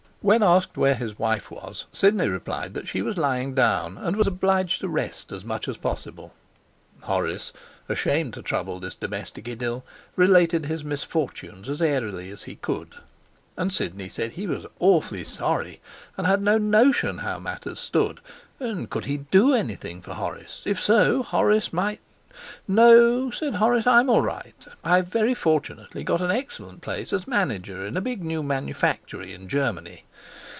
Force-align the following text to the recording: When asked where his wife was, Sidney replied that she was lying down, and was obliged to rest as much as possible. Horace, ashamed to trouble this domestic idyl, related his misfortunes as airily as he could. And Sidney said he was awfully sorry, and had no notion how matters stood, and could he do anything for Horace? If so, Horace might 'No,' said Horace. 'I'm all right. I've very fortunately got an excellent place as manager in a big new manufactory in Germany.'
When 0.23 0.43
asked 0.43 0.77
where 0.77 0.93
his 0.93 1.17
wife 1.17 1.49
was, 1.49 1.87
Sidney 1.91 2.27
replied 2.27 2.75
that 2.75 2.87
she 2.87 3.01
was 3.01 3.17
lying 3.17 3.55
down, 3.55 3.97
and 3.97 4.15
was 4.15 4.27
obliged 4.27 4.81
to 4.81 4.87
rest 4.87 5.31
as 5.31 5.43
much 5.43 5.67
as 5.67 5.77
possible. 5.77 6.35
Horace, 7.01 7.51
ashamed 7.89 8.35
to 8.35 8.43
trouble 8.43 8.79
this 8.79 8.93
domestic 8.93 9.47
idyl, 9.49 9.83
related 10.15 10.67
his 10.67 10.83
misfortunes 10.83 11.67
as 11.67 11.81
airily 11.81 12.29
as 12.29 12.43
he 12.43 12.53
could. 12.55 12.93
And 13.57 13.73
Sidney 13.73 14.09
said 14.09 14.33
he 14.33 14.45
was 14.45 14.67
awfully 14.77 15.23
sorry, 15.23 15.81
and 16.15 16.27
had 16.27 16.43
no 16.43 16.59
notion 16.59 17.17
how 17.17 17.39
matters 17.39 17.79
stood, 17.79 18.19
and 18.59 18.91
could 18.91 19.05
he 19.05 19.17
do 19.31 19.55
anything 19.55 20.03
for 20.03 20.13
Horace? 20.13 20.61
If 20.65 20.79
so, 20.79 21.23
Horace 21.23 21.73
might 21.73 21.99
'No,' 22.67 23.29
said 23.29 23.55
Horace. 23.55 23.85
'I'm 23.85 24.09
all 24.09 24.21
right. 24.21 24.55
I've 24.85 25.07
very 25.09 25.33
fortunately 25.33 26.03
got 26.05 26.21
an 26.21 26.31
excellent 26.31 26.81
place 26.81 27.11
as 27.11 27.27
manager 27.27 27.85
in 27.85 27.97
a 27.97 28.01
big 28.01 28.23
new 28.23 28.41
manufactory 28.41 29.33
in 29.33 29.49
Germany.' 29.49 30.05